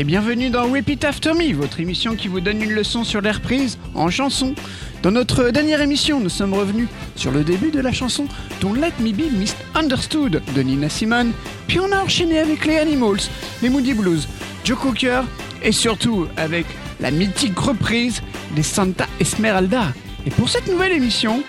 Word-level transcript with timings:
Et 0.00 0.04
bienvenue 0.04 0.48
dans 0.48 0.72
Repeat 0.72 1.04
After 1.04 1.32
Me, 1.32 1.52
votre 1.52 1.80
émission 1.80 2.14
qui 2.14 2.28
vous 2.28 2.38
donne 2.40 2.62
une 2.62 2.70
leçon 2.72 3.02
sur 3.02 3.20
les 3.20 3.32
reprises 3.32 3.80
en 3.96 4.08
chanson. 4.10 4.54
Dans 5.02 5.10
notre 5.10 5.50
dernière 5.50 5.80
émission, 5.80 6.20
nous 6.20 6.28
sommes 6.28 6.54
revenus 6.54 6.86
sur 7.16 7.32
le 7.32 7.42
début 7.42 7.72
de 7.72 7.80
la 7.80 7.90
chanson 7.90 8.28
Don't 8.60 8.76
Let 8.76 8.92
Me 9.00 9.10
Be 9.10 9.32
Misunderstood 9.32 10.40
de 10.54 10.62
Nina 10.62 10.88
Simone, 10.88 11.32
puis 11.66 11.80
on 11.80 11.90
a 11.90 11.98
enchaîné 11.98 12.38
avec 12.38 12.64
les 12.64 12.78
Animals, 12.78 13.22
les 13.60 13.70
Moody 13.70 13.92
Blues, 13.92 14.28
Joe 14.62 14.78
Cooker 14.78 15.22
et 15.64 15.72
surtout 15.72 16.28
avec 16.36 16.66
la 17.00 17.10
mythique 17.10 17.58
reprise 17.58 18.22
des 18.54 18.62
Santa 18.62 19.08
Esmeralda. 19.18 19.92
Et 20.24 20.30
pour 20.30 20.48
cette 20.48 20.68
nouvelle 20.68 20.92
émission 20.92 21.42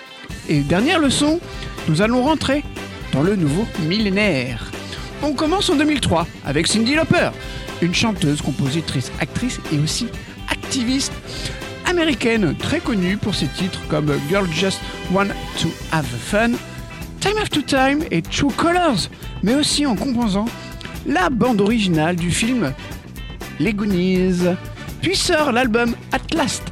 et 0.48 0.62
dernière 0.62 0.98
leçon, 0.98 1.38
nous 1.86 2.02
allons 2.02 2.24
rentrer 2.24 2.64
dans 3.12 3.22
le 3.22 3.36
nouveau 3.36 3.64
millénaire. 3.86 4.72
On 5.22 5.34
commence 5.34 5.70
en 5.70 5.76
2003 5.76 6.26
avec 6.46 6.66
Cindy 6.66 6.96
Lauper, 6.96 7.30
une 7.82 7.94
chanteuse, 7.94 8.42
compositrice, 8.42 9.10
actrice 9.20 9.60
et 9.72 9.78
aussi 9.78 10.06
activiste 10.50 11.12
américaine 11.86 12.54
très 12.56 12.80
connue 12.80 13.16
pour 13.16 13.34
ses 13.34 13.46
titres 13.46 13.80
comme 13.88 14.12
Girl 14.28 14.46
Just 14.52 14.80
Want 15.12 15.28
to 15.60 15.68
Have 15.92 16.06
Fun, 16.06 16.52
Time 17.20 17.38
After 17.42 17.62
Time 17.62 18.04
et 18.10 18.22
True 18.22 18.52
Colors, 18.56 19.08
mais 19.42 19.54
aussi 19.54 19.86
en 19.86 19.96
composant 19.96 20.46
la 21.06 21.30
bande 21.30 21.60
originale 21.60 22.16
du 22.16 22.30
film 22.30 22.72
Les 23.58 23.72
Goonies. 23.72 24.44
Puis 25.02 25.16
sort 25.16 25.52
l'album 25.52 25.94
At 26.12 26.34
Last, 26.34 26.62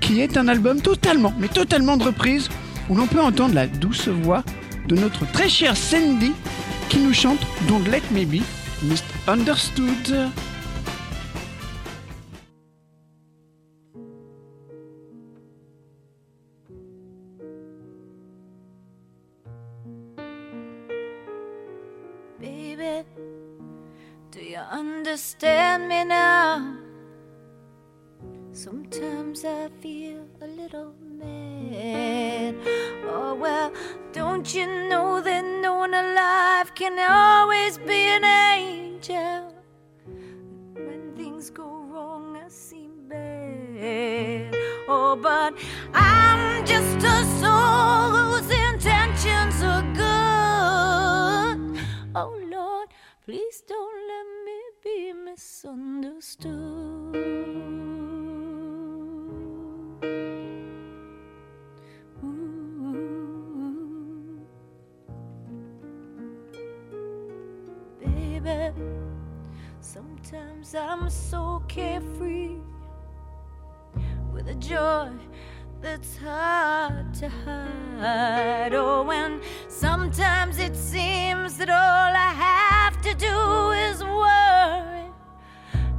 qui 0.00 0.20
est 0.20 0.36
un 0.36 0.48
album 0.48 0.80
totalement, 0.80 1.32
mais 1.38 1.48
totalement 1.48 1.96
de 1.96 2.04
reprise, 2.04 2.48
où 2.88 2.96
l'on 2.96 3.06
peut 3.06 3.20
entendre 3.20 3.54
la 3.54 3.66
douce 3.66 4.08
voix 4.08 4.44
de 4.88 4.96
notre 4.96 5.30
très 5.30 5.48
chère 5.48 5.76
Sandy 5.76 6.32
qui 6.88 6.98
nous 6.98 7.14
chante 7.14 7.38
Don't 7.68 7.84
Let 7.88 8.02
Me 8.12 8.24
Be 8.24 8.42
Misunderstood. 8.82 10.10
Uh, 10.10 10.30
Baby, 22.40 23.04
do 24.30 24.40
you 24.40 24.56
understand 24.56 25.86
me 25.88 26.04
now? 26.04 26.89
Sometimes 28.62 29.44
I 29.46 29.70
feel 29.80 30.26
a 30.42 30.46
little 30.46 30.92
mad. 31.18 32.54
Oh, 33.06 33.34
well, 33.34 33.72
don't 34.12 34.54
you 34.54 34.66
know 34.86 35.22
that 35.22 35.42
no 35.62 35.76
one 35.76 35.94
alive 35.94 36.74
can 36.74 36.98
always 36.98 37.78
be 37.78 38.04
an 38.16 38.22
angel? 38.22 39.54
When 40.74 41.14
things 41.16 41.48
go 41.48 41.86
wrong, 41.88 42.36
I 42.36 42.50
seem 42.50 43.08
bad. 43.08 44.54
Oh, 44.88 45.16
but 45.16 45.54
I'm 45.94 46.62
just 46.66 46.98
a 46.98 47.24
soul 47.40 48.10
whose 48.12 48.50
intentions 48.50 49.62
are 49.62 49.82
good. 50.04 51.80
Oh, 52.14 52.38
Lord, 52.46 52.90
please 53.24 53.62
don't 53.66 54.06
let 54.12 54.26
me 54.44 54.60
be 54.84 55.14
misunderstood. 55.14 57.99
Baby, 68.50 68.82
sometimes 69.80 70.74
I'm 70.74 71.08
so 71.08 71.62
carefree 71.68 72.56
with 74.32 74.48
a 74.48 74.56
joy 74.56 75.10
that's 75.80 76.16
hard 76.16 77.14
to 77.14 77.28
hide. 77.28 78.74
Oh, 78.74 79.04
when 79.04 79.40
sometimes 79.68 80.58
it 80.58 80.74
seems 80.74 81.58
that 81.58 81.70
all 81.70 82.12
I 82.28 82.32
have 82.48 83.00
to 83.02 83.14
do 83.14 83.70
is 83.86 84.02
worry, 84.02 85.06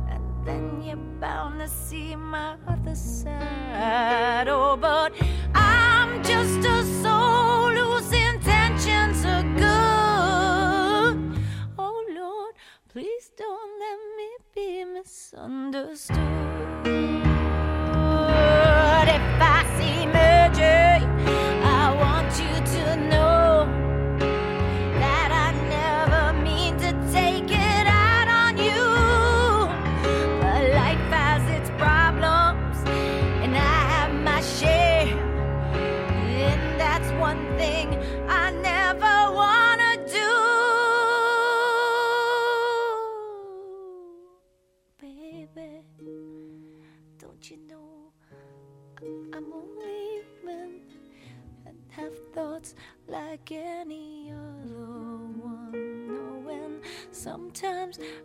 and 0.10 0.46
then 0.46 0.82
you're 0.84 0.98
bound 1.22 1.58
to 1.62 1.70
see 1.70 2.18
my 2.18 2.58
other 2.68 2.96
side. 2.96 4.50
Oh, 4.50 4.76
but 4.76 5.14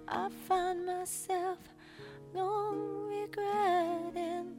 I 0.08 0.28
find 0.46 0.86
myself 0.86 1.58
no 2.34 2.72
regretting 3.08 4.54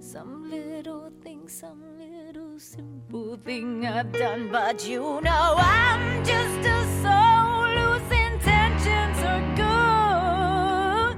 some 0.00 0.50
little 0.50 1.12
thing, 1.22 1.48
some 1.48 1.82
little 1.98 2.58
simple 2.58 3.36
thing 3.44 3.86
I've 3.86 4.10
done, 4.12 4.50
but 4.50 4.88
you 4.88 5.20
know 5.20 5.54
I'm 5.58 6.24
just 6.24 6.66
a 6.66 6.84
soul 7.02 7.66
whose 7.78 8.10
intentions 8.10 9.18
are 9.32 9.44
good. 9.62 11.16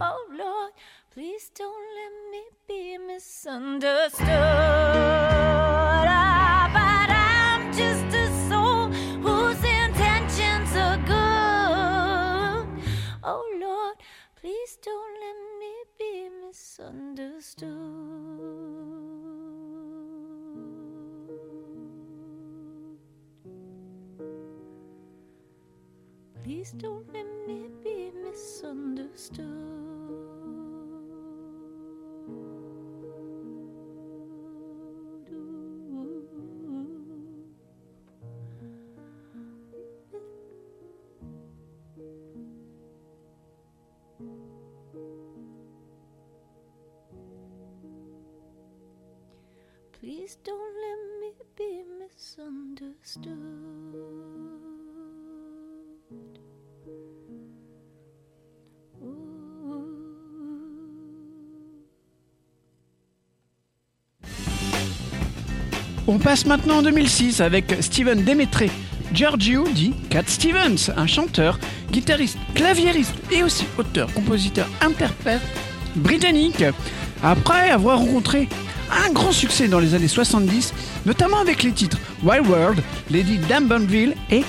Oh 0.00 0.24
Lord, 0.32 0.72
please 1.10 1.50
don't 1.54 1.86
let 1.98 2.12
me 2.32 2.42
be 2.66 2.96
misunderstood. 2.98 5.89
Don't 14.82 15.14
let 15.20 15.36
me 15.58 15.72
be 15.98 16.28
misunderstood. 16.46 17.68
Please 26.42 26.72
don't 26.78 27.06
let 27.12 27.26
me 27.46 27.68
be 27.82 28.10
misunderstood. 28.24 29.79
On 66.12 66.18
passe 66.18 66.44
maintenant 66.44 66.78
en 66.78 66.82
2006 66.82 67.40
avec 67.40 67.72
Steven 67.78 68.24
Demetre. 68.24 68.64
Giorgio 69.14 69.68
dit 69.72 69.94
Cat 70.10 70.24
Stevens, 70.26 70.90
un 70.96 71.06
chanteur, 71.06 71.56
guitariste, 71.92 72.36
claviériste 72.52 73.14
et 73.30 73.44
aussi 73.44 73.64
auteur, 73.78 74.12
compositeur, 74.12 74.68
interprète 74.80 75.40
britannique. 75.94 76.64
Après 77.22 77.70
avoir 77.70 78.00
rencontré 78.00 78.48
un 78.90 79.12
grand 79.12 79.30
succès 79.30 79.68
dans 79.68 79.78
les 79.78 79.94
années 79.94 80.08
70, 80.08 80.74
notamment 81.06 81.38
avec 81.38 81.62
les 81.62 81.70
titres 81.70 81.98
Wild 82.24 82.48
World, 82.48 82.82
Lady 83.08 83.38
Danbanville 83.48 84.16
et 84.32 84.42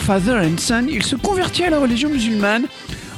Father 0.00 0.34
and 0.44 0.58
Son, 0.58 0.86
il 0.90 1.04
se 1.04 1.14
convertit 1.14 1.62
à 1.62 1.70
la 1.70 1.78
religion 1.78 2.08
musulmane 2.08 2.66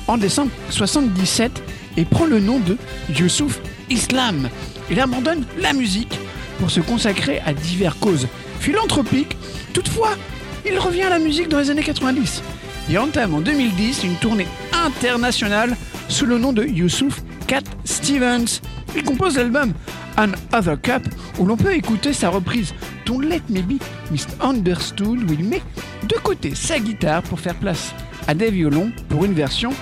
en 0.07 0.19
décembre 0.19 0.51
77 0.69 1.63
et 1.97 2.05
prend 2.05 2.27
le 2.27 2.41
nom 2.41 2.59
de 2.59 2.77
Yusuf 3.09 3.59
Islam. 3.89 4.51
Il 4.91 5.01
abandonne 5.01 5.47
la 5.59 5.73
musique 5.73 6.16
pour 6.59 6.71
se 6.71 6.81
consacrer 6.81 7.41
à 7.41 7.53
diverses 7.53 7.99
causes 7.99 8.29
philanthropiques. 8.61 9.37
Toutefois, 9.73 10.17
il 10.65 10.79
revient 10.79 11.03
à 11.03 11.11
la 11.11 11.19
musique 11.19 11.49
dans 11.49 11.59
les 11.59 11.71
années 11.71 11.83
90 11.83 12.43
et 12.91 12.99
entame 12.99 13.35
en 13.35 13.41
2010 13.41 14.05
une 14.05 14.15
tournée 14.17 14.47
internationale 14.73 15.77
sous 16.09 16.27
le 16.27 16.39
nom 16.39 16.53
de 16.53 16.65
Yusuf 16.65 17.23
Cat 17.47 17.63
Stevens. 17.85 18.61
Il 18.95 19.03
compose 19.05 19.37
l'album 19.37 19.73
An 20.17 20.33
Other 20.53 20.81
Cup 20.81 21.03
où 21.39 21.47
l'on 21.47 21.57
peut 21.57 21.75
écouter 21.75 22.13
sa 22.13 22.31
reprise 22.31 22.73
Don't 23.05 23.23
Let 23.23 23.43
Me 23.49 23.61
Be 23.63 23.81
Misunderstood 24.11 25.23
où 25.29 25.33
il 25.33 25.45
met 25.45 25.63
de 26.09 26.15
côté 26.17 26.55
sa 26.55 26.79
guitare 26.79 27.23
pour 27.23 27.41
faire 27.41 27.55
place 27.57 27.93
à 28.27 28.35
des 28.35 28.51
violons 28.51 28.91
pour 29.09 29.25
une 29.25 29.35
version 29.35 29.73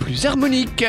plus 0.00 0.26
harmonique. 0.26 0.84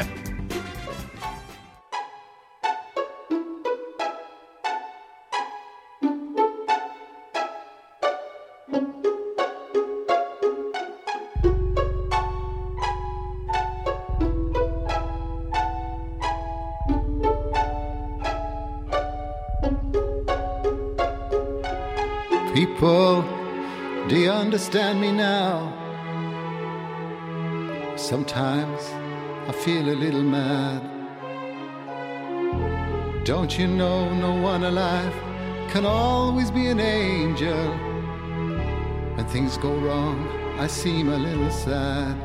Sometimes 28.10 28.82
I 29.48 29.52
feel 29.52 29.88
a 29.88 29.94
little 29.94 30.24
mad. 30.24 30.82
Don't 33.24 33.60
you 33.60 33.68
know 33.68 34.12
no 34.12 34.34
one 34.34 34.64
alive 34.64 35.14
can 35.70 35.86
always 35.86 36.50
be 36.50 36.66
an 36.70 36.80
angel? 36.80 37.70
When 39.16 39.28
things 39.28 39.58
go 39.58 39.76
wrong, 39.76 40.28
I 40.58 40.66
seem 40.66 41.10
a 41.10 41.20
little 41.20 41.52
sad. 41.52 42.18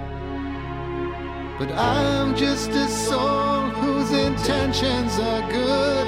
But 1.58 1.70
I'm 1.72 2.34
just 2.34 2.70
a 2.70 2.88
soul 2.88 3.68
whose 3.80 4.10
intentions 4.10 5.18
are 5.18 5.42
good. 5.52 6.06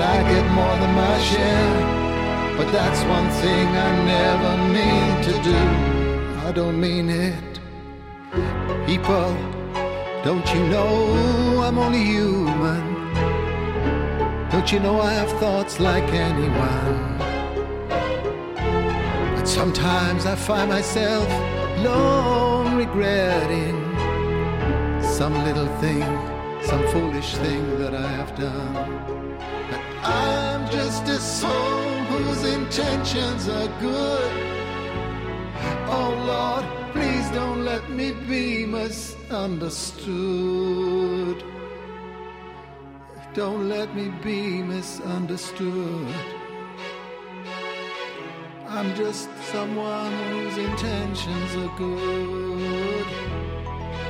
and 0.00 0.06
I 0.06 0.32
get 0.32 0.46
more 0.52 0.76
than 0.82 0.94
my 0.94 1.18
share. 1.30 2.56
But 2.56 2.70
that's 2.70 3.02
one 3.16 3.28
thing 3.42 3.66
I 3.66 3.90
never 4.14 4.52
mean 4.76 5.10
to 5.28 5.34
do. 5.50 5.60
I 6.46 6.52
don't 6.52 6.80
mean 6.80 7.08
it. 7.10 7.60
People, 8.86 9.34
don't 10.22 10.46
you 10.54 10.62
know 10.68 11.62
I'm 11.64 11.78
only 11.78 12.04
human? 12.04 12.84
Don't 14.50 14.70
you 14.72 14.78
know 14.78 15.00
I 15.00 15.12
have 15.14 15.32
thoughts 15.40 15.80
like 15.80 16.08
anyone? 16.12 17.18
But 19.34 19.46
sometimes 19.46 20.26
I 20.26 20.36
find 20.36 20.70
myself 20.70 21.28
long 21.82 22.76
regretting 22.76 23.76
some 25.02 25.34
little 25.44 25.70
thing, 25.80 26.06
some 26.62 26.86
foolish 26.88 27.34
thing 27.34 27.78
that 27.80 27.94
I 27.94 28.08
have 28.12 28.36
done. 28.38 28.97
I'm 30.08 30.70
just 30.70 31.08
a 31.08 31.18
soul 31.18 31.80
whose 32.10 32.44
intentions 32.44 33.48
are 33.48 33.68
good. 33.80 34.32
Oh 35.96 36.10
Lord, 36.32 36.64
please 36.92 37.28
don't 37.30 37.64
let 37.64 37.90
me 37.90 38.12
be 38.12 38.64
misunderstood. 38.64 41.42
Don't 43.34 43.68
let 43.68 43.94
me 43.94 44.08
be 44.24 44.62
misunderstood. 44.62 46.14
I'm 48.66 48.94
just 48.96 49.28
someone 49.52 50.12
whose 50.30 50.56
intentions 50.56 51.54
are 51.56 51.76
good. 51.76 53.06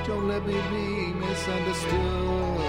Don't 0.07 0.29
let 0.29 0.47
me 0.47 0.55
be 0.71 1.13
misunderstood. 1.27 2.61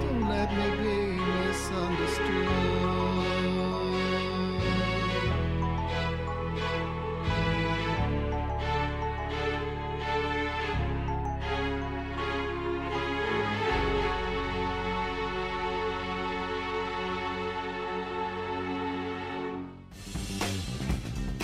Don't 0.00 0.28
let 0.28 0.48
me 0.56 0.66
be. 0.82 1.07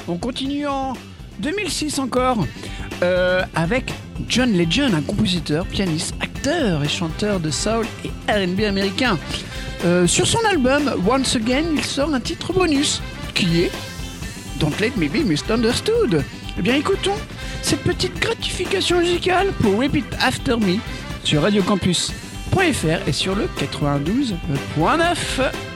On 0.07 0.19
continue 0.19 0.67
en 0.67 0.93
2006 1.39 1.99
encore 1.99 2.47
euh, 3.03 3.43
avec 3.55 3.93
John 4.29 4.53
Legend, 4.57 4.95
un 4.95 5.01
compositeur, 5.01 5.67
pianiste, 5.67 6.15
acteur 6.21 6.85
et 6.85 6.89
chanteur 6.89 7.41
de 7.41 7.51
soul 7.51 7.87
et 8.05 8.11
R&B 8.31 8.61
américain. 8.61 9.19
Euh, 9.85 10.07
sur 10.07 10.27
son 10.27 10.39
album 10.51 10.95
Once 11.07 11.37
Again, 11.37 11.65
il 11.75 11.85
sort 11.85 12.15
un 12.15 12.21
titre 12.21 12.55
bonus 12.55 13.03
qui 13.35 13.61
est 13.61 13.71
Don't 14.59 14.73
Let 14.81 14.93
Me 14.97 15.09
Be 15.09 15.27
Misunderstood. 15.27 16.25
Eh 16.59 16.63
bien, 16.63 16.77
écoutons 16.77 17.17
cette 17.61 17.83
petite 17.83 18.19
gratification 18.19 19.01
musicale 19.01 19.49
pour 19.61 19.79
Repeat 19.79 20.07
After 20.21 20.57
Me 20.57 20.79
sur 21.23 21.43
radiocampus.fr 21.43 23.09
et 23.09 23.13
sur 23.13 23.35
le 23.35 23.47
92.9. 23.59 25.74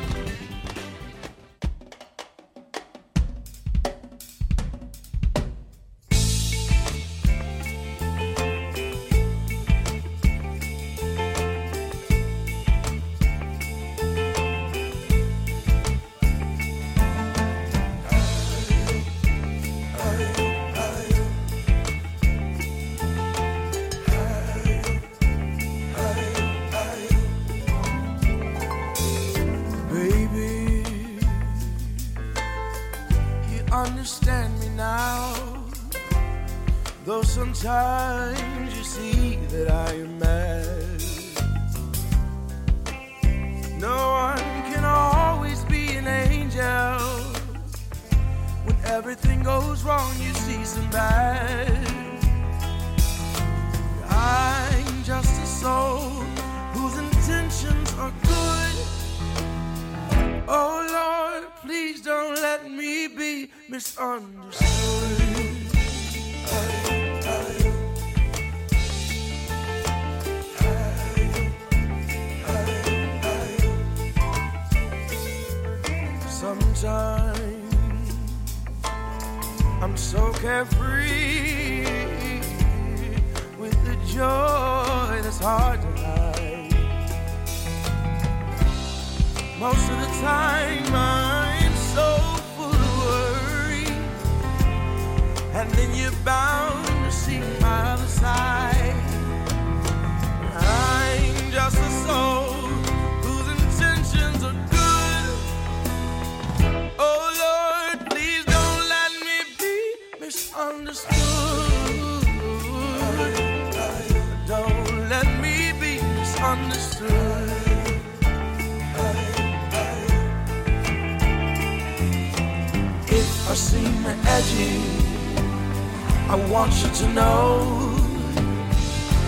I 126.30 126.34
want 126.50 126.74
you 126.82 126.90
to 126.90 127.08
know 127.14 127.96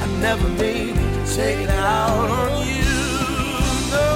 I 0.02 0.06
never 0.20 0.46
mean 0.50 0.94
to 0.94 1.34
take 1.34 1.60
it 1.60 1.70
out 1.70 2.28
on 2.30 2.66
you. 2.66 2.84
No, 3.90 4.06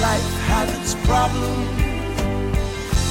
life 0.00 0.30
has 0.46 0.68
its 0.78 0.94
problems. 1.04 1.68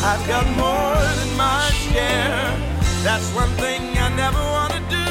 I've 0.01 0.25
got 0.29 0.45
more 0.55 0.95
than 1.17 1.35
my 1.35 1.69
share. 1.71 2.55
That's 3.03 3.29
one 3.33 3.49
thing 3.57 3.81
I 3.97 4.07
never 4.15 4.39
want 4.55 4.71
to 4.75 4.79
do. 4.95 5.07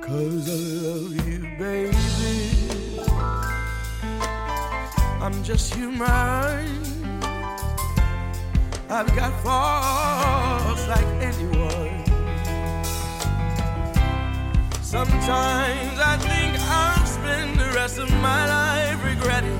Cause 0.00 0.48
I 0.48 0.58
love 0.86 1.12
you, 1.26 1.40
baby. 1.58 1.96
I'm 5.20 5.42
just 5.42 5.74
human. 5.74 6.83
I've 8.96 9.12
got 9.16 9.32
faults 9.42 10.86
like 10.86 11.04
anyone. 11.20 12.04
Sometimes 14.82 15.98
I 15.98 16.16
think 16.18 16.56
I'll 16.60 17.04
spend 17.04 17.58
the 17.58 17.72
rest 17.74 17.98
of 17.98 18.08
my 18.22 18.46
life 18.46 19.04
regretting 19.04 19.58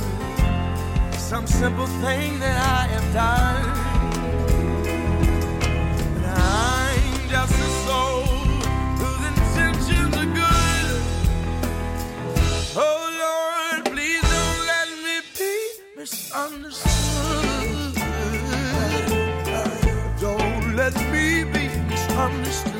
some 1.18 1.48
simple 1.48 1.88
thing 2.04 2.38
that 2.38 2.56
I 2.78 2.86
have 2.94 3.12
done. 3.12 3.64
But 6.14 6.26
I'm 6.38 7.28
just 7.28 7.54
a 7.58 7.70
soul 7.88 8.22
whose 9.00 9.22
intentions 9.32 10.16
are 10.16 10.30
good. 10.42 10.86
Oh 12.76 13.00
Lord, 13.24 13.84
please 13.92 14.22
don't 14.22 14.60
let 14.72 14.88
me 15.02 15.16
be 15.36 15.54
misunderstood. 15.96 17.13
Let 20.84 21.10
me 21.10 21.44
be 21.44 21.68
misunderstood. 21.88 22.73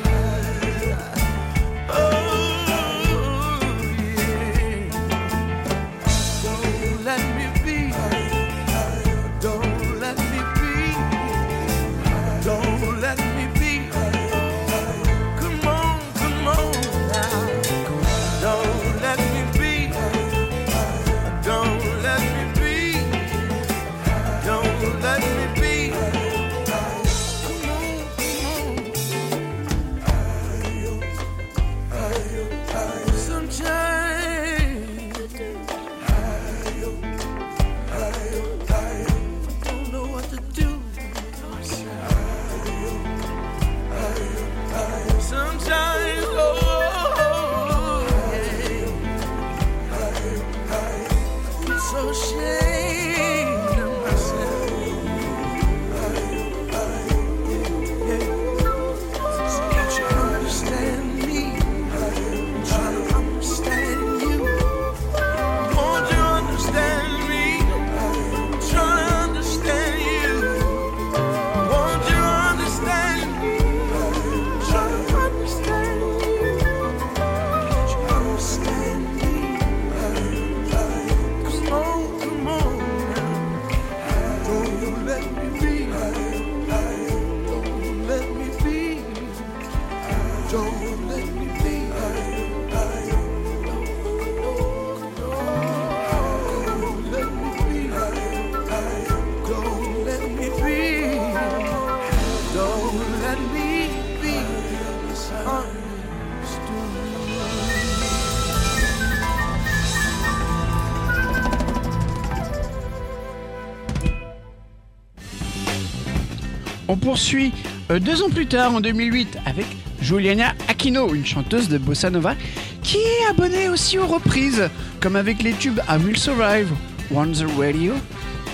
On 116.95 116.97
poursuit 116.97 117.51
euh, 117.91 117.99
deux 117.99 118.23
ans 118.23 118.29
plus 118.29 118.45
tard, 118.45 118.73
en 118.73 118.79
2008, 118.79 119.39
avec 119.45 119.65
Juliana 119.99 120.55
Aquino, 120.69 121.13
une 121.13 121.25
chanteuse 121.25 121.67
de 121.67 121.77
bossa 121.77 122.09
nova, 122.09 122.35
qui 122.83 122.99
est 122.99 123.25
abonnée 123.29 123.67
aussi 123.67 123.99
aux 123.99 124.07
reprises, 124.07 124.69
comme 125.01 125.17
avec 125.17 125.43
les 125.43 125.51
tubes 125.51 125.81
I 125.89 125.97
Will 125.97 126.17
Survive, 126.17 126.69
On 127.13 127.25
the 127.25 127.43
Radio, 127.59 127.95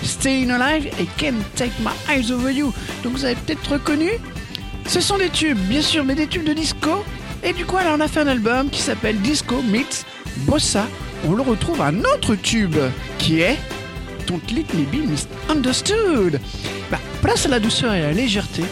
Staying 0.02 0.50
Alive 0.50 0.88
et 0.98 1.06
Can't 1.18 1.38
Take 1.54 1.70
My 1.84 1.92
Eyes 2.12 2.32
Over 2.32 2.52
You. 2.52 2.72
Donc 3.04 3.12
vous 3.12 3.24
avez 3.24 3.36
peut-être 3.36 3.74
reconnu. 3.74 4.10
Ce 4.88 5.00
sont 5.00 5.18
des 5.18 5.30
tubes, 5.30 5.58
bien 5.68 5.80
sûr, 5.80 6.04
mais 6.04 6.16
des 6.16 6.26
tubes 6.26 6.44
de 6.44 6.52
disco. 6.52 7.04
Et 7.44 7.52
du 7.52 7.64
coup, 7.64 7.76
alors, 7.76 7.94
on 7.96 8.00
a 8.00 8.08
fait 8.08 8.20
un 8.20 8.26
album 8.26 8.70
qui 8.70 8.80
s'appelle 8.82 9.20
Disco 9.20 9.62
Meets 9.62 10.04
Bossa. 10.48 10.88
On 11.28 11.34
le 11.34 11.42
retrouve 11.42 11.80
un 11.80 12.00
autre 12.00 12.34
tube 12.34 12.74
qui 13.18 13.40
est 13.40 13.56
Don't 14.26 14.40
Let 14.52 14.66
Me 14.74 14.84
Be 14.86 15.08
Misunderstood. 15.08 16.40
Place 17.22 17.46
à 17.46 17.48
la 17.48 17.60
douceur 17.60 17.94
et 17.94 18.02
à 18.02 18.08
la 18.08 18.12
légèreté 18.12 18.62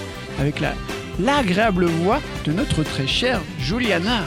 avec 0.41 0.59
la 0.59 0.75
l'agréable 1.21 1.85
voix 1.85 2.21
de 2.45 2.53
notre 2.53 2.83
très 2.83 3.07
chère 3.07 3.41
Juliana. 3.61 4.25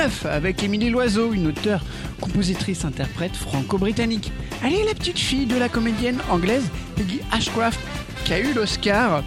2009 0.00 0.26
avec 0.26 0.62
Émilie 0.62 0.88
Loiseau, 0.88 1.34
une 1.34 1.48
auteure, 1.48 1.82
compositrice, 2.22 2.86
interprète 2.86 3.36
franco-britannique. 3.36 4.32
Elle 4.64 4.74
est 4.74 4.84
la 4.84 4.94
petite 4.94 5.18
fille 5.18 5.44
de 5.44 5.56
la 5.56 5.68
comédienne 5.68 6.18
anglaise 6.30 6.64
Peggy 6.96 7.20
Ashcraft 7.32 7.78
qui 8.24 8.32
a 8.32 8.40
eu 8.40 8.54
l'Oscar 8.54 9.22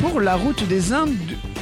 pour 0.00 0.20
La 0.20 0.36
route 0.36 0.66
des 0.68 0.94
Indes 0.94 1.14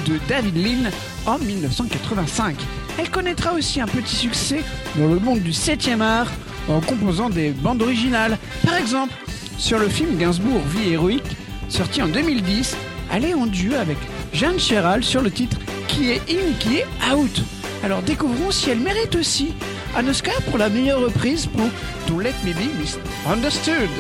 de 0.07 0.19
David 0.29 0.57
Lean 0.57 0.91
en 1.27 1.39
1985. 1.39 2.57
Elle 2.99 3.11
connaîtra 3.11 3.55
aussi 3.55 3.81
un 3.81 3.89
petit 3.89 4.15
succès 4.15 4.63
dans 4.97 5.09
le 5.09 5.19
monde 5.19 5.41
du 5.41 5.51
7e 5.51 6.01
art 6.01 6.31
en 6.69 6.81
composant 6.81 7.31
des 7.31 7.51
bandes 7.51 7.83
originales. 7.83 8.39
Par 8.65 8.77
exemple, 8.77 9.15
sur 9.59 9.81
le 9.81 9.89
film 9.89 10.17
Gainsbourg 10.17 10.63
Vie 10.77 10.93
héroïque, 10.93 11.37
sorti 11.69 12.03
en 12.03 12.09
2010, 12.09 12.77
elle 13.13 13.25
est 13.25 13.35
en 13.35 13.47
duo 13.47 13.75
avec 13.75 13.99
Jeanne 14.33 14.61
Chéral 14.61 15.03
sur 15.03 15.23
le 15.23 15.33
titre 15.33 15.57
Qui 15.89 16.11
est 16.11 16.23
in, 16.31 16.53
qui 16.61 16.77
est 16.77 16.87
out. 17.13 17.43
Alors 17.85 18.01
découvrons 18.01 18.51
si 18.51 18.71
elle 18.71 18.81
mérite 18.81 19.15
aussi 19.15 19.53
un 19.95 20.09
Oscar 20.09 20.41
pour 20.49 20.57
la 20.57 20.71
meilleure 20.71 21.01
reprise 21.01 21.45
pour 21.45 21.69
Don't 22.09 22.23
Let 22.23 22.33
Me 22.43 22.55
Be 22.55 22.75
Misunderstood. 22.81 23.91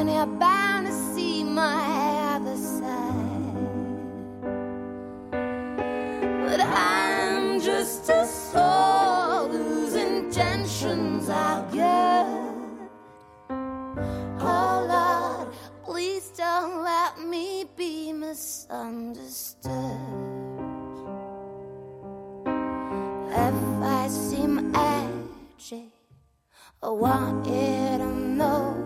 And 0.00 0.08
you're 0.08 0.24
bound 0.24 0.86
to 0.86 0.92
see 1.14 1.44
my 1.44 2.34
other 2.34 2.56
side. 2.56 3.60
But 5.30 6.60
I'm 6.62 7.60
just 7.60 8.08
a 8.08 8.24
soul 8.24 9.48
whose 9.48 9.94
intentions 9.96 11.28
are 11.28 11.62
good. 11.70 12.88
Oh 14.40 14.86
Lord, 14.88 15.52
please 15.84 16.30
don't 16.34 16.82
let 16.82 17.20
me 17.20 17.66
be 17.76 18.14
misunderstood. 18.14 19.70
If 22.46 23.82
I 23.82 24.08
seem 24.08 24.74
edgy, 24.74 25.92
I 26.82 26.88
want 26.88 27.44
you 27.44 27.98
to 27.98 28.06
know 28.06 28.79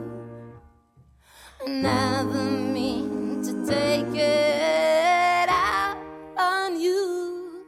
never 1.68 2.44
mean 2.44 3.42
to 3.42 3.52
take 3.66 4.14
it 4.14 5.48
out 5.48 5.96
on 6.36 6.80
you. 6.80 7.64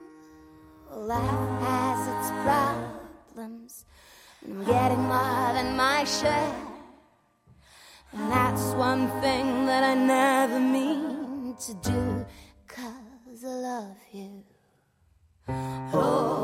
Life 0.90 1.60
has 1.60 2.08
its 2.14 2.30
problems, 2.44 3.84
and 4.42 4.52
I'm 4.54 4.64
getting 4.64 5.02
more 5.02 5.52
than 5.54 5.76
my 5.76 6.04
share. 6.04 6.54
And 8.12 8.30
that's 8.30 8.74
one 8.74 9.08
thing 9.20 9.66
that 9.66 9.82
I 9.84 9.94
never 9.94 10.58
mean 10.58 11.54
to 11.66 11.74
do, 11.74 12.26
cause 12.66 13.44
I 13.44 13.48
love 13.48 13.96
you. 14.12 14.44
Oh, 15.48 16.35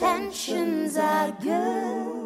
intentions 0.00 0.96
are 0.96 1.32
good. 1.42 2.17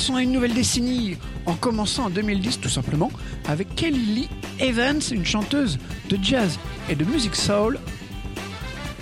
Passons 0.00 0.16
à 0.16 0.22
une 0.22 0.32
nouvelle 0.32 0.54
décennie, 0.54 1.18
en 1.44 1.52
commençant 1.52 2.06
en 2.06 2.08
2010 2.08 2.60
tout 2.60 2.70
simplement, 2.70 3.12
avec 3.46 3.74
Kelly 3.74 4.30
Evans, 4.58 5.02
une 5.12 5.26
chanteuse 5.26 5.78
de 6.08 6.16
jazz 6.22 6.58
et 6.88 6.94
de 6.94 7.04
musique 7.04 7.36
soul 7.36 7.78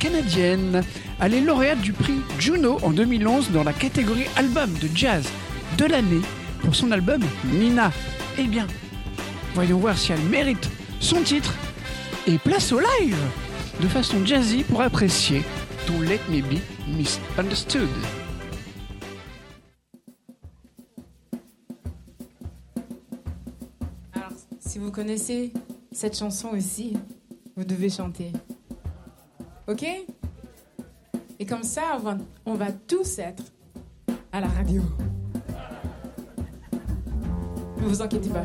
canadienne. 0.00 0.82
Elle 1.20 1.34
est 1.34 1.40
lauréate 1.40 1.80
du 1.82 1.92
prix 1.92 2.18
Juno 2.40 2.78
en 2.82 2.90
2011 2.90 3.52
dans 3.52 3.62
la 3.62 3.72
catégorie 3.72 4.26
album 4.34 4.72
de 4.82 4.88
jazz 4.92 5.28
de 5.76 5.84
l'année 5.84 6.22
pour 6.64 6.74
son 6.74 6.90
album 6.90 7.22
Nina. 7.44 7.92
Eh 8.36 8.48
bien, 8.48 8.66
voyons 9.54 9.78
voir 9.78 9.96
si 9.96 10.10
elle 10.10 10.22
mérite 10.22 10.68
son 10.98 11.22
titre 11.22 11.54
et 12.26 12.38
place 12.38 12.72
au 12.72 12.80
live 12.80 13.16
de 13.80 13.86
façon 13.86 14.26
jazzy 14.26 14.64
pour 14.64 14.82
apprécier 14.82 15.44
Don't 15.86 16.02
Let 16.08 16.22
Me 16.28 16.40
Be 16.40 16.58
Misunderstood. 16.88 17.88
Connaissez 24.98 25.52
cette 25.92 26.18
chanson 26.18 26.48
aussi, 26.48 26.96
vous 27.54 27.62
devez 27.62 27.88
chanter. 27.88 28.32
Ok? 29.68 29.86
Et 31.38 31.46
comme 31.46 31.62
ça, 31.62 31.82
on 31.94 31.98
va, 32.00 32.18
on 32.44 32.54
va 32.54 32.72
tous 32.72 33.20
être 33.20 33.44
à 34.32 34.40
la 34.40 34.48
radio. 34.48 34.82
Ne 37.80 37.86
vous 37.86 38.02
inquiétez 38.02 38.30
pas. 38.30 38.44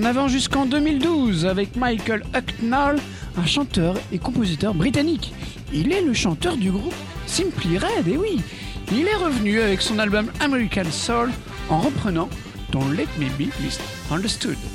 On 0.00 0.04
avance 0.04 0.30
jusqu'en 0.30 0.64
2012 0.64 1.44
avec 1.44 1.74
Michael 1.74 2.22
Hucknall, 2.32 3.00
un 3.36 3.46
chanteur 3.46 3.96
et 4.12 4.18
compositeur 4.20 4.72
britannique. 4.72 5.34
Il 5.72 5.90
est 5.90 6.02
le 6.02 6.14
chanteur 6.14 6.56
du 6.56 6.70
groupe 6.70 6.94
Simply 7.26 7.78
Red, 7.78 8.06
et 8.06 8.16
oui, 8.16 8.40
il 8.92 9.08
est 9.08 9.16
revenu 9.16 9.60
avec 9.60 9.82
son 9.82 9.98
album 9.98 10.30
American 10.38 10.88
Soul 10.92 11.32
en 11.68 11.80
reprenant 11.80 12.28
Don't 12.70 12.92
Let 12.92 13.08
Me 13.18 13.28
Be 13.30 13.50
Misunderstood. 13.60 14.67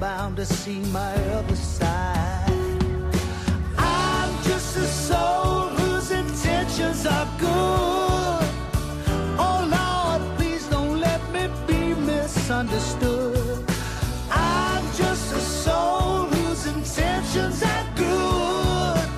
bound 0.00 0.36
to 0.36 0.44
see 0.44 0.80
my 0.92 1.14
other 1.32 1.56
side. 1.56 2.52
I'm 3.78 4.42
just 4.42 4.76
a 4.76 4.86
soul 4.86 5.68
whose 5.78 6.10
intentions 6.10 7.06
are 7.06 7.28
good. 7.38 8.48
Oh 9.38 9.60
Lord, 9.76 10.36
please 10.38 10.66
don't 10.68 11.00
let 11.00 11.20
me 11.32 11.48
be 11.66 11.94
misunderstood. 11.94 13.64
I'm 14.30 14.84
just 14.94 15.32
a 15.32 15.40
soul 15.40 16.26
whose 16.26 16.66
intentions 16.66 17.62
are 17.62 17.86
good. 17.96 19.08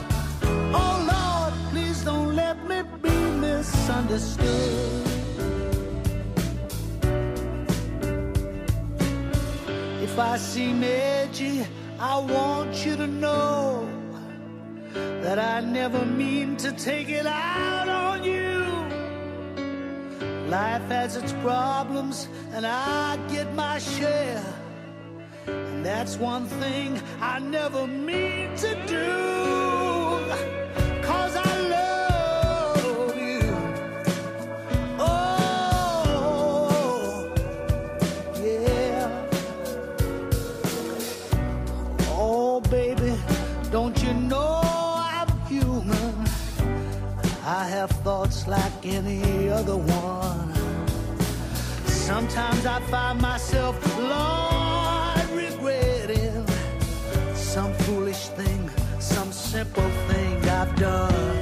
Oh 0.74 0.94
Lord, 1.12 1.54
please 1.72 2.04
don't 2.04 2.36
let 2.36 2.56
me 2.68 2.82
be 3.02 3.16
misunderstood. 3.40 4.97
Seem 10.36 10.82
edgy, 10.82 11.66
I 11.98 12.18
want 12.18 12.84
you 12.84 12.96
to 12.96 13.06
know 13.06 13.88
that 14.94 15.38
I 15.38 15.60
never 15.60 16.04
mean 16.04 16.56
to 16.58 16.72
take 16.72 17.08
it 17.08 17.26
out 17.26 17.88
on 17.88 18.24
you. 18.24 18.64
Life 20.48 20.88
has 20.88 21.16
its 21.16 21.32
problems, 21.34 22.28
and 22.52 22.66
I 22.66 23.16
get 23.28 23.54
my 23.54 23.78
share. 23.78 24.44
And 25.46 25.84
that's 25.84 26.16
one 26.16 26.46
thing 26.46 27.00
I 27.20 27.38
never 27.38 27.86
mean 27.86 28.56
to 28.56 28.86
do. 28.86 29.57
Like 48.78 48.94
any 48.94 49.48
other 49.48 49.76
one. 49.76 50.54
Sometimes 51.86 52.66
I 52.66 52.80
find 52.82 53.20
myself, 53.20 53.76
Lord, 53.98 55.30
regretting 55.30 56.46
some 57.34 57.72
foolish 57.84 58.28
thing, 58.28 58.70
some 58.98 59.32
simple 59.32 59.88
thing 60.08 60.48
I've 60.48 60.74
done. 60.76 61.37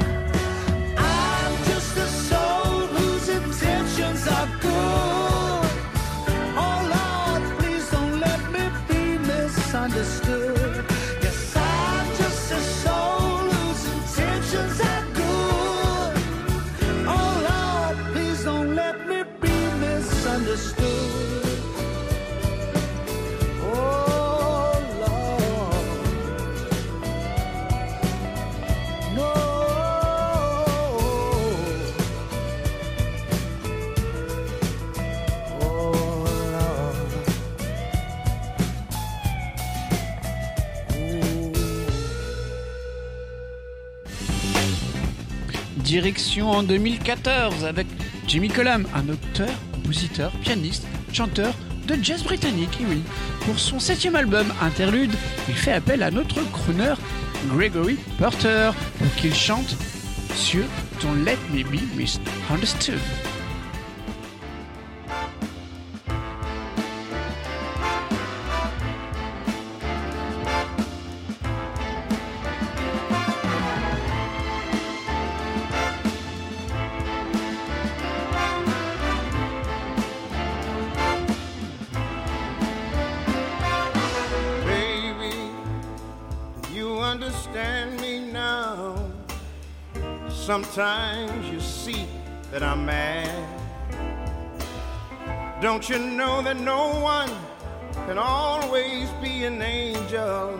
Direction 45.96 46.50
en 46.50 46.62
2014 46.62 47.64
avec 47.64 47.86
Jimmy 48.26 48.50
Collam, 48.50 48.86
un 48.94 49.08
auteur, 49.08 49.48
compositeur, 49.72 50.30
pianiste, 50.42 50.86
chanteur 51.10 51.54
de 51.86 51.96
jazz 52.02 52.22
britannique, 52.22 52.76
oui. 52.86 53.02
Pour 53.46 53.58
son 53.58 53.78
septième 53.80 54.14
album, 54.14 54.46
Interlude, 54.60 55.14
il 55.48 55.54
fait 55.54 55.72
appel 55.72 56.02
à 56.02 56.10
notre 56.10 56.42
crooner 56.52 56.92
Gregory 57.48 57.96
Porter 58.18 58.72
pour 58.98 59.14
qu'il 59.14 59.34
chante 59.34 59.74
sur 60.34 60.64
Don't 61.00 61.24
Let 61.24 61.38
Me 61.54 61.64
Be 61.64 61.80
Misunderstood. 61.96 63.00
Sometimes 90.76 91.48
you 91.48 91.58
see 91.58 92.06
that 92.50 92.62
I'm 92.62 92.84
mad. 92.84 93.32
Don't 95.62 95.88
you 95.88 95.98
know 95.98 96.42
that 96.42 96.58
no 96.60 97.00
one 97.00 97.30
can 98.06 98.18
always 98.18 99.08
be 99.22 99.44
an 99.44 99.62
angel? 99.62 100.50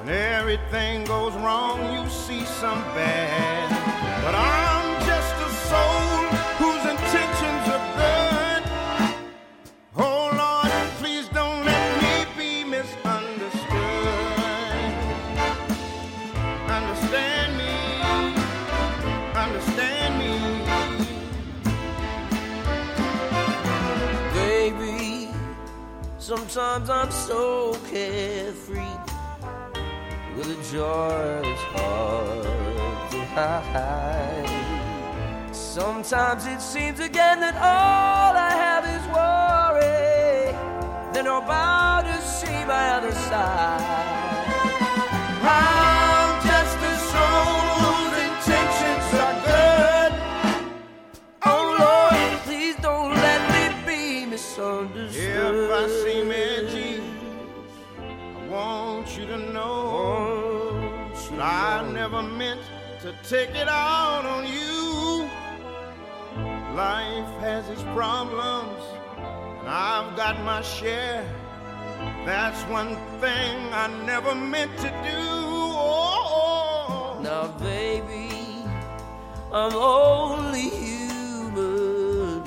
When 0.00 0.08
everything 0.08 1.04
goes 1.04 1.34
wrong, 1.34 1.94
you 1.94 2.10
see 2.10 2.44
some 2.44 2.82
bad. 2.96 3.70
But 4.24 4.34
I'm 4.34 4.81
sometimes 26.52 26.90
I'm 26.90 27.10
so 27.10 27.72
carefree 27.90 28.98
with 30.36 30.48
a 30.50 30.70
joy 30.70 31.40
that's 31.42 31.62
hard 31.72 33.10
to 33.12 33.24
hide. 33.34 34.50
Sometimes 35.50 36.44
it 36.46 36.60
seems 36.60 37.00
again 37.00 37.40
that 37.40 37.54
all 37.56 38.36
I 38.36 38.52
have 38.66 38.84
is 38.96 39.04
worry. 39.16 40.52
Then 41.14 41.26
I'm 41.26 41.42
about 41.42 42.02
to 42.02 42.20
see 42.20 42.58
my 42.66 42.84
other 42.96 43.12
side. 43.12 43.80
I'm 45.40 46.32
just 46.50 46.76
a 46.92 46.94
soul 47.12 47.60
whose 47.80 48.16
intentions 48.28 49.08
are 49.24 49.38
good. 49.48 50.12
Oh 51.46 51.64
Lord, 51.80 52.40
Please 52.44 52.76
don't 52.76 53.14
let 53.14 53.40
me 53.54 53.62
be 53.86 54.26
misunderstood. 54.26 55.14
if 55.16 55.70
I 55.72 55.84
seem 56.04 56.11
never 62.02 62.20
meant 62.20 62.60
to 63.00 63.14
take 63.28 63.50
it 63.50 63.68
out 63.68 64.24
on 64.26 64.44
you. 64.44 65.22
Life 66.74 67.32
has 67.46 67.68
its 67.68 67.84
problems, 67.94 68.82
and 69.60 69.68
I've 69.68 70.16
got 70.16 70.42
my 70.42 70.62
share. 70.62 71.24
That's 72.26 72.60
one 72.78 72.96
thing 73.20 73.56
I 73.72 73.86
never 74.04 74.34
meant 74.34 74.76
to 74.78 74.90
do. 75.10 75.22
Oh, 75.78 77.20
Now, 77.22 77.46
baby, 77.70 78.30
I'm 79.52 79.74
only 79.76 80.68
human, 80.70 82.42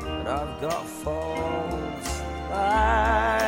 and 0.00 0.28
I've 0.28 0.60
got 0.60 0.84
faults 0.84 2.10
like 2.50 3.39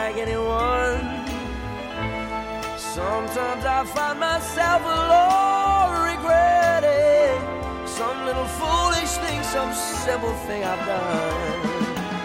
Sometimes 3.33 3.65
I 3.65 3.85
find 3.87 4.21
myself 4.21 4.83
alone, 4.83 6.05
regretting 6.05 7.41
some 7.87 8.27
little 8.27 8.45
foolish 8.45 9.13
thing, 9.25 9.43
some 9.43 9.73
simple 9.73 10.35
thing 10.47 10.63
I've 10.63 10.85
done. 10.85 11.61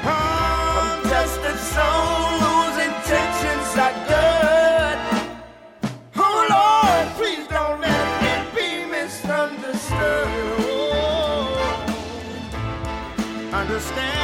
I'm 0.04 1.04
just 1.04 1.40
a 1.40 1.56
soul 1.72 2.40
whose 2.44 2.78
intentions 2.90 3.78
are 3.86 3.96
good. 4.12 4.98
Oh 6.18 6.40
Lord, 6.52 7.08
please 7.16 7.48
don't 7.48 7.80
let 7.80 8.06
me 8.22 8.34
be 8.60 8.70
misunderstood. 8.92 10.28
Understand 13.54 14.17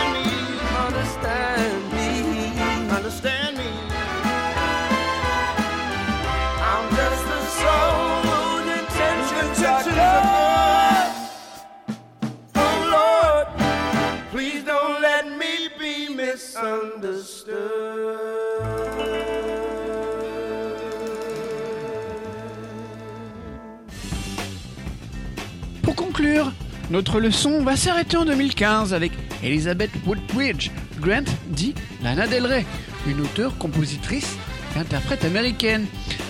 Pour 25.82 25.95
conclure, 25.95 26.51
notre 26.89 27.20
leçon 27.20 27.64
va 27.64 27.76
s'arrêter 27.76 28.18
en 28.18 28.26
2015 28.26 28.93
avec 28.93 29.11
Elizabeth 29.43 29.91
Woodbridge, 30.05 30.70
Grant 30.99 31.24
dit 31.47 31.74
Lana 32.03 32.28
Del 32.28 32.45
Rey, 32.45 32.66
une 33.07 33.22
auteure, 33.22 33.57
compositrice 33.57 34.38
et 34.76 34.80
interprète 34.80 35.26
américaine. 35.26 35.86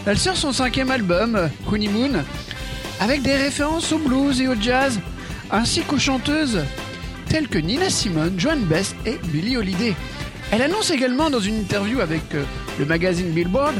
Elle 0.06 0.18
sort 0.18 0.38
son 0.38 0.52
cinquième 0.52 0.92
album, 0.92 1.50
Honeymoon, 1.72 2.24
avec 3.00 3.22
des 3.22 3.36
références 3.36 3.92
au 3.92 3.98
blues 3.98 4.42
et 4.42 4.48
au 4.48 4.56
jazz, 4.60 5.00
ainsi 5.52 5.82
qu'aux 5.82 6.00
chanteuses 6.00 6.62
telles 7.34 7.48
que 7.48 7.58
Nina 7.58 7.90
Simone, 7.90 8.40
Joan 8.40 8.60
Best 8.66 8.96
et 9.08 9.18
Billie 9.32 9.58
Holiday. 9.58 9.96
Elle 10.54 10.62
annonce 10.62 10.92
également 10.92 11.32
dans 11.32 11.40
une 11.40 11.58
interview 11.62 12.00
avec 12.00 12.22
euh, 12.36 12.44
le 12.78 12.86
magazine 12.86 13.32
Billboard 13.32 13.74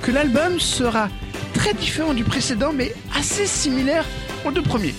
que 0.00 0.10
l'album 0.10 0.58
sera 0.58 1.10
très 1.52 1.74
différent 1.74 2.14
du 2.14 2.24
précédent 2.24 2.72
mais 2.74 2.94
assez 3.14 3.44
similaire 3.44 4.06
aux 4.46 4.50
deux 4.50 4.62
premiers. 4.62 4.94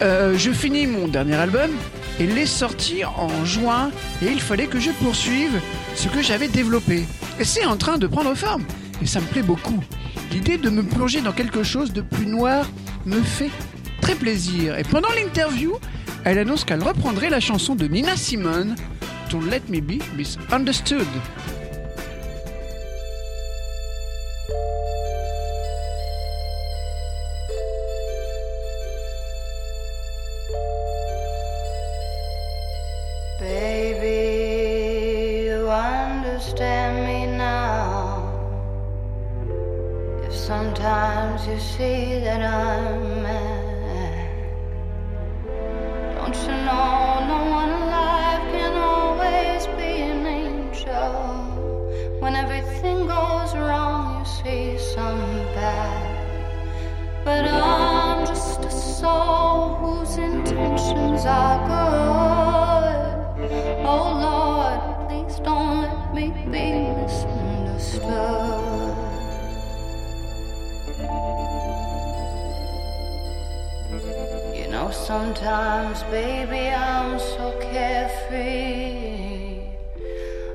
Euh, 0.00 0.34
je 0.38 0.50
finis 0.50 0.86
mon 0.86 1.06
dernier 1.06 1.34
album 1.34 1.70
et 2.18 2.26
l'ai 2.26 2.46
sorti 2.46 3.04
en 3.04 3.44
juin 3.44 3.90
et 4.22 4.28
il 4.32 4.40
fallait 4.40 4.68
que 4.68 4.80
je 4.80 4.90
poursuive 4.92 5.60
ce 5.96 6.08
que 6.08 6.22
j'avais 6.22 6.48
développé. 6.48 7.04
Et 7.38 7.44
c'est 7.44 7.66
en 7.66 7.76
train 7.76 7.98
de 7.98 8.06
prendre 8.06 8.34
forme 8.34 8.64
et 9.02 9.06
ça 9.06 9.20
me 9.20 9.26
plaît 9.26 9.42
beaucoup. 9.42 9.84
L'idée 10.30 10.56
de 10.56 10.70
me 10.70 10.82
plonger 10.82 11.20
dans 11.20 11.32
quelque 11.32 11.62
chose 11.62 11.92
de 11.92 12.00
plus 12.00 12.26
noir 12.26 12.64
me 13.04 13.20
fait 13.20 13.50
très 14.00 14.14
plaisir. 14.14 14.78
Et 14.78 14.84
pendant 14.84 15.10
l'interview, 15.10 15.74
elle 16.24 16.38
annonce 16.38 16.64
qu'elle 16.64 16.82
reprendrait 16.82 17.28
la 17.28 17.40
chanson 17.40 17.74
de 17.74 17.86
Nina 17.86 18.16
Simone, 18.16 18.76
Don't 19.32 19.48
Let 19.48 19.66
Me 19.70 19.80
Be 19.80 19.98
Misunderstood. 20.14 21.08
Sometimes, 75.42 76.02
baby, 76.04 76.68
I'm 76.68 77.18
so 77.18 77.58
carefree 77.60 79.58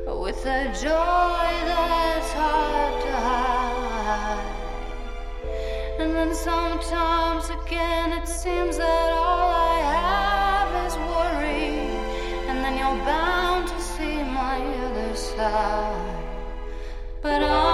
with 0.05 0.45
a 0.45 0.63
joy 0.81 1.49
that's 1.67 2.31
hard 2.31 3.01
to 3.03 3.11
hide. 3.27 4.55
And 5.99 6.15
then 6.15 6.33
sometimes 6.33 7.49
again 7.49 8.13
it 8.13 8.27
seems 8.29 8.77
that 8.77 9.11
all 9.11 9.51
I 9.51 9.79
have 9.99 10.71
is 10.87 10.95
worry. 10.95 11.79
And 12.47 12.63
then 12.63 12.77
you're 12.77 13.03
bound 13.05 13.67
to 13.67 13.81
see 13.81 14.23
my 14.23 14.57
other 14.85 15.15
side. 15.15 16.23
But 17.21 17.43
I'm 17.43 17.66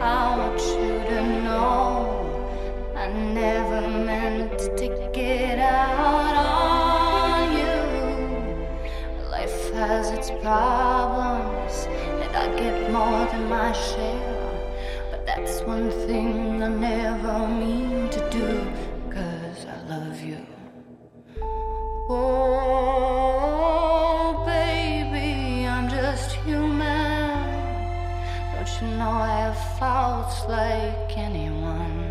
I 0.00 0.36
want 0.36 0.60
you 0.60 0.98
to 1.10 1.42
know 1.44 2.92
I 2.96 3.06
never 3.08 3.82
meant 3.82 4.58
to 4.58 5.10
get 5.12 5.60
out 5.60 6.34
on 6.34 7.52
you. 7.56 9.26
Life 9.30 9.72
has 9.74 10.10
its 10.10 10.30
problems, 10.42 11.86
and 12.22 12.36
I 12.36 12.48
get 12.58 12.90
more 12.90 13.26
than 13.26 13.48
my 13.48 13.72
share. 13.72 14.60
But 15.12 15.24
that's 15.24 15.60
one 15.62 15.90
thing 16.08 16.62
I 16.64 16.68
never 16.68 17.46
mean 17.46 17.79
like 30.50 31.16
anyone? 31.16 32.10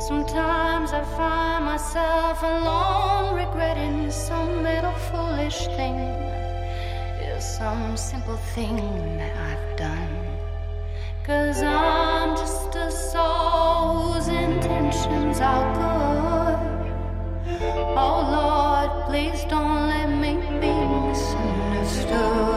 Sometimes 0.00 0.92
I 0.92 1.04
find 1.16 1.64
myself 1.64 2.42
alone, 2.42 3.36
regretting 3.36 4.10
some 4.10 4.62
little 4.62 4.96
foolish 5.10 5.66
thing. 5.78 5.96
Is 7.22 7.44
some 7.44 7.96
simple 7.96 8.36
thing 8.54 8.76
that 9.18 9.34
I've 9.48 9.76
done. 9.76 10.14
Cause 11.24 11.62
I'm 11.62 12.36
just 12.36 12.74
a 12.74 12.90
soul 12.90 14.12
whose 14.12 14.28
intentions 14.28 15.40
are 15.40 15.66
good. 15.80 16.58
Oh 18.04 18.18
Lord, 18.36 18.90
please 19.06 19.44
don't 19.48 19.86
let 19.92 20.08
me 20.22 20.32
be 20.60 20.74
misunderstood. 21.08 22.53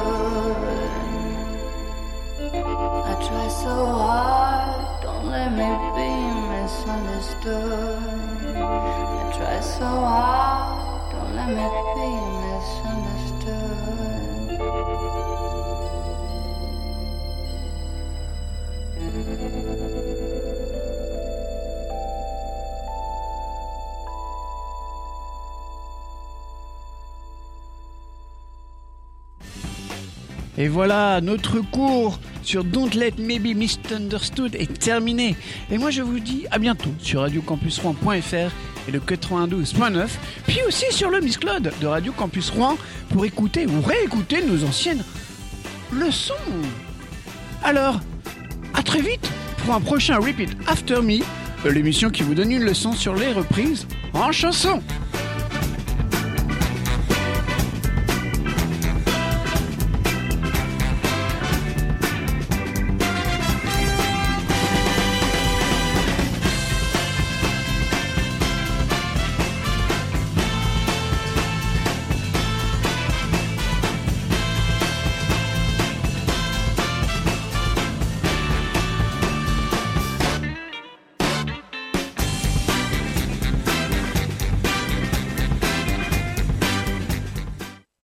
So 9.78 9.86
don't 11.12 11.36
let 11.36 11.50
me 11.50 11.66
be 11.96 12.10
misunderstood. 12.42 13.78
Et 30.60 30.70
voilà, 30.70 31.22
notre 31.22 31.60
cours 31.60 32.20
sur 32.42 32.64
Don't 32.64 32.90
Let 32.96 33.12
Me 33.20 33.38
Be 33.38 33.56
Misunderstood 33.56 34.56
est 34.56 34.80
terminé. 34.80 35.36
Et 35.70 35.78
moi 35.78 35.92
je 35.92 36.02
vous 36.02 36.20
dis 36.20 36.48
à 36.50 36.58
bientôt 36.58 36.90
sur 36.98 37.22
radiocampusrouen.fr 37.22 38.52
et 38.88 38.92
le 38.92 39.00
92.9, 39.00 40.08
puis 40.46 40.60
aussi 40.68 40.86
sur 40.92 41.10
le 41.10 41.20
Miss 41.20 41.38
Claude 41.38 41.72
de 41.80 41.88
Radio 41.88 42.12
Campus 42.14 42.50
Rouen 42.50 42.78
pour 43.10 43.26
écouter 43.26 43.66
ou 43.68 43.82
réécouter 43.82 44.44
nos 44.46 44.64
anciennes 44.64 45.04
leçons. 45.94 46.34
Alors, 47.64 48.00
à 48.74 48.84
très 48.84 49.02
vite 49.02 49.30
pour 49.64 49.74
un 49.74 49.82
prochain 49.82 50.18
Repeat 50.18 50.50
After 50.68 51.02
Me, 51.02 51.20
l'émission 51.70 52.10
qui 52.10 52.24
vous 52.24 52.36
donne 52.36 52.52
une 52.52 52.64
leçon 52.64 52.94
sur 52.94 53.16
les 53.16 53.32
reprises 53.32 53.88
en 54.14 54.32
chanson. 54.32 54.82